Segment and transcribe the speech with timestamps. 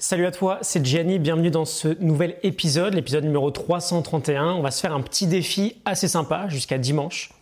[0.00, 4.52] Salut à toi, c'est Gianni, bienvenue dans ce nouvel épisode, l'épisode numéro 331.
[4.52, 7.32] On va se faire un petit défi assez sympa jusqu'à dimanche.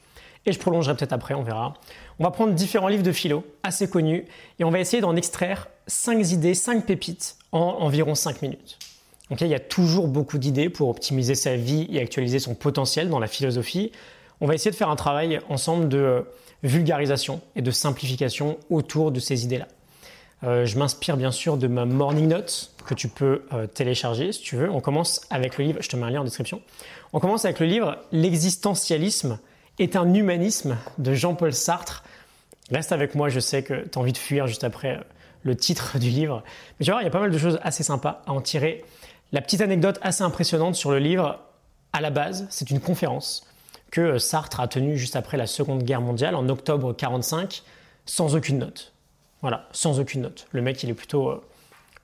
[0.47, 1.75] Et je prolongerai peut-être après, on verra.
[2.19, 4.25] On va prendre différents livres de philo assez connus
[4.59, 8.79] et on va essayer d'en extraire 5 idées, 5 pépites en environ 5 minutes.
[9.29, 13.11] Donc il y a toujours beaucoup d'idées pour optimiser sa vie et actualiser son potentiel
[13.11, 13.93] dans la philosophie.
[14.41, 16.25] On va essayer de faire un travail ensemble de
[16.63, 19.69] vulgarisation et de simplification autour de ces idées-là.
[20.45, 24.43] Euh, je m'inspire bien sûr de ma morning note que tu peux euh, télécharger si
[24.43, 24.71] tu veux.
[24.71, 26.61] On commence avec le livre, je te mets un lien en description.
[27.13, 29.39] On commence avec le livre L'existentialisme
[29.79, 32.05] est un humanisme de Jean-Paul Sartre.
[32.71, 35.01] Reste avec moi, je sais que tu as envie de fuir juste après euh,
[35.43, 36.43] le titre du livre.
[36.79, 38.85] Mais tu vois, il y a pas mal de choses assez sympas à en tirer.
[39.33, 41.41] La petite anecdote assez impressionnante sur le livre,
[41.93, 43.47] à la base, c'est une conférence
[43.91, 47.63] que Sartre a tenue juste après la Seconde Guerre mondiale, en octobre 1945,
[48.05, 48.93] sans aucune note.
[49.47, 50.49] Voilà, sans aucune note.
[50.51, 51.41] Le mec, il est plutôt euh,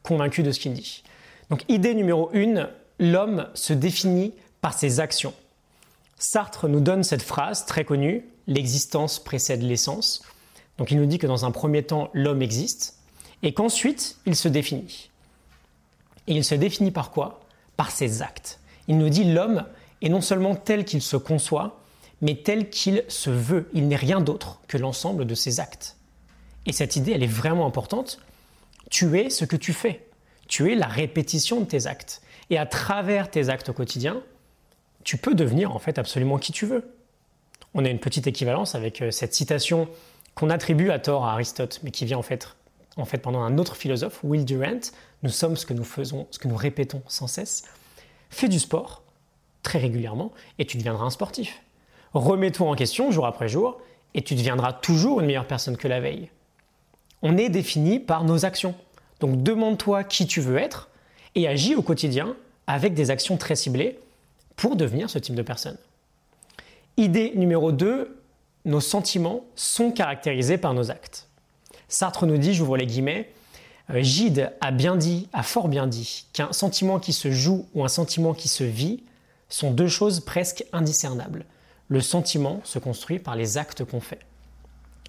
[0.05, 1.03] convaincu de ce qu'il dit.
[1.51, 2.69] Donc, idée numéro une,
[3.01, 5.35] l'homme se définit par ses actions.
[6.19, 10.23] Sartre nous donne cette phrase très connue, l'existence précède l'essence.
[10.79, 12.99] Donc, il nous dit que dans un premier temps, l'homme existe
[13.43, 15.11] et qu'ensuite, il se définit.
[16.29, 17.41] Et il se définit par quoi?
[17.77, 18.61] Par ses actes.
[18.87, 19.65] Il nous dit l'homme
[20.01, 21.81] est non seulement tel qu'il se conçoit,
[22.21, 23.69] mais tel qu'il se veut.
[23.75, 25.97] Il n'est rien d'autre que l'ensemble de ses actes.
[26.67, 28.21] Et cette idée, elle est vraiment importante.
[28.91, 30.07] Tu es ce que tu fais.
[30.49, 32.23] Tu es la répétition de tes actes.
[32.51, 34.23] Et à travers tes actes au quotidien,
[35.05, 36.95] tu peux devenir en fait absolument qui tu veux.
[37.75, 39.89] On a une petite équivalence avec euh, cette citation
[40.35, 42.55] qu'on attribue à tort à Aristote, mais qui vient en fait,
[42.97, 44.81] en fait pendant un autre philosophe, Will Durant.
[45.23, 47.65] Nous sommes ce que nous faisons, ce que nous répétons sans cesse.
[48.31, 49.03] Fais du sport
[49.63, 51.63] très régulièrement et tu deviendras un sportif.
[52.15, 53.81] Remets-toi en question jour après jour
[54.15, 56.29] et tu deviendras toujours une meilleure personne que la veille
[57.23, 58.75] on est défini par nos actions.
[59.21, 60.91] Donc demande-toi qui tu veux être
[61.35, 63.99] et agis au quotidien avec des actions très ciblées
[64.57, 65.79] pour devenir ce type de personne.
[66.97, 68.21] Idée numéro 2,
[68.65, 71.29] nos sentiments sont caractérisés par nos actes.
[71.89, 73.31] Sartre nous dit, j'ouvre les guillemets,
[73.91, 77.85] euh, Gide a bien dit, a fort bien dit, qu'un sentiment qui se joue ou
[77.85, 79.03] un sentiment qui se vit
[79.49, 81.45] sont deux choses presque indiscernables.
[81.89, 84.21] Le sentiment se construit par les actes qu'on fait.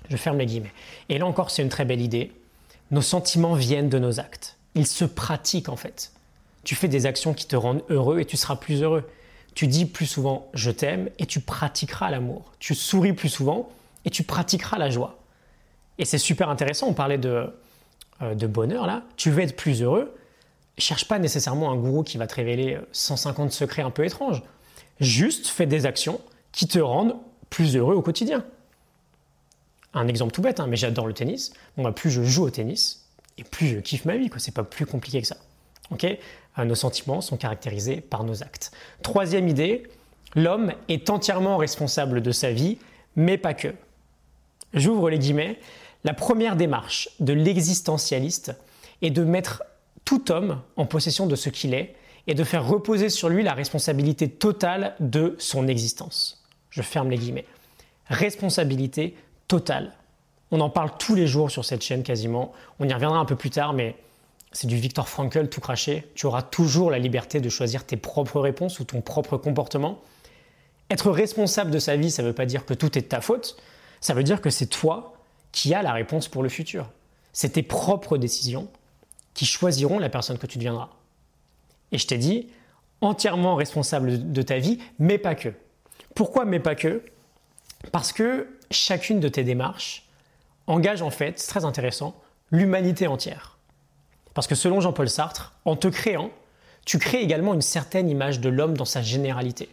[0.09, 0.73] Je ferme les guillemets.
[1.09, 2.31] Et là encore, c'est une très belle idée.
[2.91, 4.57] Nos sentiments viennent de nos actes.
[4.75, 6.11] Ils se pratiquent en fait.
[6.63, 9.09] Tu fais des actions qui te rendent heureux et tu seras plus heureux.
[9.55, 12.51] Tu dis plus souvent je t'aime et tu pratiqueras l'amour.
[12.59, 13.69] Tu souris plus souvent
[14.05, 15.19] et tu pratiqueras la joie.
[15.99, 17.53] Et c'est super intéressant, on parlait de,
[18.21, 19.03] euh, de bonheur là.
[19.15, 20.15] Tu veux être plus heureux,
[20.77, 24.41] cherche pas nécessairement un gourou qui va te révéler 150 secrets un peu étranges.
[24.99, 26.19] Juste fais des actions
[26.51, 27.15] qui te rendent
[27.49, 28.43] plus heureux au quotidien
[29.93, 31.53] un exemple tout bête, hein, mais j'adore le tennis.
[31.77, 34.29] Bah, plus je joue au tennis, et plus je kiffe ma vie.
[34.37, 35.37] Ce n'est pas plus compliqué que ça.
[36.59, 38.71] Euh, nos sentiments sont caractérisés par nos actes.
[39.01, 39.83] Troisième idée,
[40.35, 42.77] l'homme est entièrement responsable de sa vie,
[43.15, 43.73] mais pas que.
[44.73, 45.59] J'ouvre les guillemets.
[46.03, 48.53] La première démarche de l'existentialiste
[49.01, 49.63] est de mettre
[50.05, 51.95] tout homme en possession de ce qu'il est
[52.27, 56.43] et de faire reposer sur lui la responsabilité totale de son existence.
[56.69, 57.45] Je ferme les guillemets.
[58.07, 59.15] Responsabilité
[60.51, 62.53] On en parle tous les jours sur cette chaîne quasiment.
[62.79, 63.95] On y reviendra un peu plus tard, mais
[64.51, 66.07] c'est du Victor Frankl tout craché.
[66.15, 69.99] Tu auras toujours la liberté de choisir tes propres réponses ou ton propre comportement.
[70.89, 73.21] Être responsable de sa vie, ça ne veut pas dire que tout est de ta
[73.21, 73.57] faute.
[73.99, 75.13] Ça veut dire que c'est toi
[75.51, 76.89] qui as la réponse pour le futur.
[77.31, 78.67] C'est tes propres décisions
[79.33, 80.89] qui choisiront la personne que tu deviendras.
[81.91, 82.49] Et je t'ai dit,
[83.01, 85.49] entièrement responsable de ta vie, mais pas que.
[86.13, 87.03] Pourquoi mais pas que?
[87.91, 90.07] Parce que chacune de tes démarches
[90.67, 92.15] engage en fait, c'est très intéressant,
[92.51, 93.57] l'humanité entière.
[94.33, 96.31] Parce que selon Jean-Paul Sartre, en te créant,
[96.85, 99.69] tu crées également une certaine image de l'homme dans sa généralité.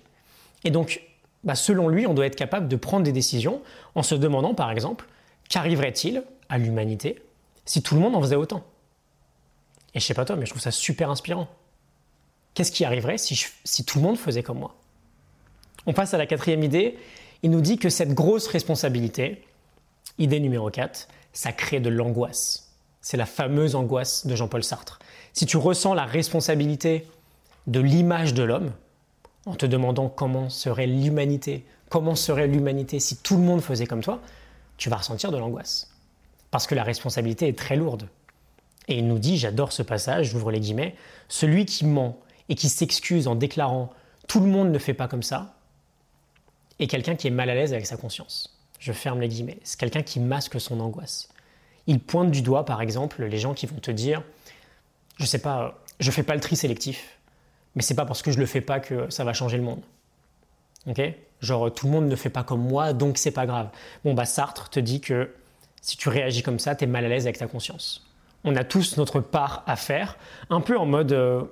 [0.64, 1.00] Et donc,
[1.44, 3.62] bah, selon lui, on doit être capable de prendre des décisions
[3.94, 5.06] en se demandant, par exemple,
[5.48, 7.22] qu'arriverait-il à l'humanité
[7.64, 8.64] si tout le monde en faisait autant?
[9.94, 11.48] Et je sais pas toi, mais je trouve ça super inspirant.
[12.54, 14.76] Qu'est-ce qui arriverait si, si tout le monde faisait comme moi?
[15.86, 16.98] On passe à la quatrième idée,
[17.42, 19.42] il nous dit que cette grosse responsabilité,
[20.18, 22.72] idée numéro 4, ça crée de l'angoisse.
[23.00, 24.98] C'est la fameuse angoisse de Jean-Paul Sartre.
[25.32, 27.06] Si tu ressens la responsabilité
[27.66, 28.72] de l'image de l'homme,
[29.46, 34.02] en te demandant comment serait l'humanité, comment serait l'humanité si tout le monde faisait comme
[34.02, 34.20] toi,
[34.76, 35.90] tu vas ressentir de l'angoisse.
[36.50, 38.08] Parce que la responsabilité est très lourde.
[38.88, 40.94] Et il nous dit, j'adore ce passage, j'ouvre les guillemets,
[41.28, 43.90] celui qui ment et qui s'excuse en déclarant
[44.26, 45.54] tout le monde ne fait pas comme ça,
[46.80, 48.58] et quelqu'un qui est mal à l'aise avec sa conscience.
[48.80, 49.58] Je ferme les guillemets.
[49.62, 51.28] C'est quelqu'un qui masque son angoisse.
[51.86, 54.22] Il pointe du doigt, par exemple, les gens qui vont te dire
[55.18, 57.18] je sais pas, je fais pas le tri sélectif,
[57.74, 59.82] mais c'est pas parce que je le fais pas que ça va changer le monde.
[60.86, 61.00] Ok?
[61.40, 63.68] Genre tout le monde ne fait pas comme moi, donc c'est pas grave.
[64.04, 65.30] Bon bah Sartre te dit que
[65.82, 68.06] si tu réagis comme ça, tu es mal à l'aise avec ta conscience.
[68.44, 70.16] On a tous notre part à faire,
[70.48, 71.42] un peu en mode euh,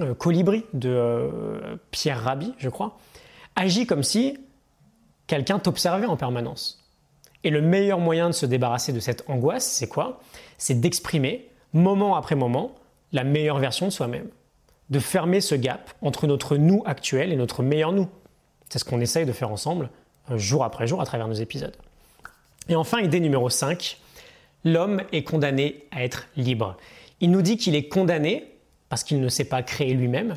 [0.00, 2.98] euh, colibri de euh, Pierre Rabhi, je crois.
[3.56, 4.38] Agis comme si
[5.26, 6.84] quelqu'un t'observait en permanence.
[7.42, 10.20] Et le meilleur moyen de se débarrasser de cette angoisse, c'est quoi?
[10.56, 12.74] C'est d'exprimer, moment après moment,
[13.12, 14.28] la meilleure version de soi-même.
[14.90, 18.08] De fermer ce gap entre notre nous actuel et notre meilleur nous.
[18.68, 19.90] C'est ce qu'on essaye de faire ensemble,
[20.30, 21.76] jour après jour, à travers nos épisodes.
[22.68, 23.98] Et enfin, idée numéro 5,
[24.64, 26.76] l'homme est condamné à être libre.
[27.20, 28.50] Il nous dit qu'il est condamné
[28.88, 30.36] parce qu'il ne s'est pas créé lui-même,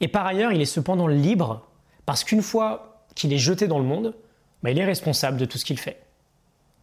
[0.00, 1.66] et par ailleurs, il est cependant libre
[2.04, 4.14] parce qu'une fois qu'il est jeté dans le monde,
[4.62, 6.00] bah, il est responsable de tout ce qu'il fait.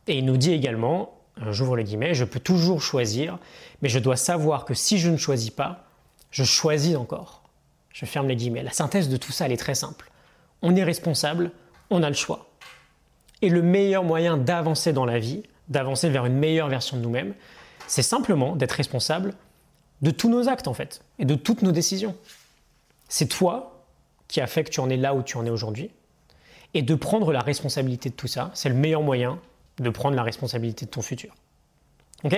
[0.07, 3.39] Et il nous dit également, euh, j'ouvre les guillemets, je peux toujours choisir,
[3.81, 5.85] mais je dois savoir que si je ne choisis pas,
[6.31, 7.43] je choisis encore.
[7.93, 8.63] Je ferme les guillemets.
[8.63, 10.11] La synthèse de tout ça, elle est très simple.
[10.61, 11.51] On est responsable,
[11.89, 12.49] on a le choix.
[13.41, 17.33] Et le meilleur moyen d'avancer dans la vie, d'avancer vers une meilleure version de nous-mêmes,
[17.87, 19.35] c'est simplement d'être responsable
[20.01, 22.15] de tous nos actes en fait, et de toutes nos décisions.
[23.07, 23.85] C'est toi
[24.27, 25.91] qui a fait que tu en es là où tu en es aujourd'hui.
[26.73, 29.39] Et de prendre la responsabilité de tout ça, c'est le meilleur moyen
[29.79, 31.33] de prendre la responsabilité de ton futur.
[32.23, 32.37] Ok?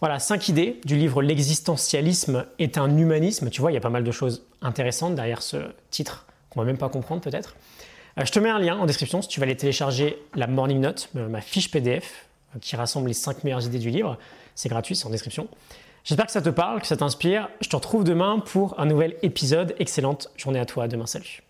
[0.00, 3.48] Voilà, cinq idées du livre L'existentialisme est un humanisme.
[3.50, 5.56] Tu vois, il y a pas mal de choses intéressantes derrière ce
[5.90, 7.56] titre qu'on va même pas comprendre peut-être.
[8.18, 10.80] Euh, je te mets un lien en description si tu vas aller télécharger la Morning
[10.80, 14.18] Note, euh, ma fiche PDF euh, qui rassemble les 5 meilleures idées du livre.
[14.54, 15.48] C'est gratuit, c'est en description.
[16.04, 17.48] J'espère que ça te parle, que ça t'inspire.
[17.60, 19.74] Je te retrouve demain pour un nouvel épisode.
[19.78, 20.86] Excellente journée à toi.
[20.86, 21.42] Demain, salut.